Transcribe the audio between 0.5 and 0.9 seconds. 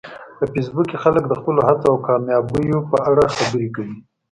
فېسبوک